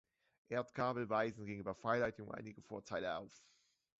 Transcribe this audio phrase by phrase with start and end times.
[0.49, 3.39] Erdkabel weisen gegenüber Freileitungen einige Vorteile auf.